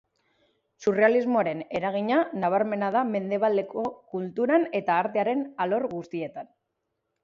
[0.85, 6.55] Surrealismoaren eragina nabarmena da mendebaleko kulturan eta artearen alor guztietan.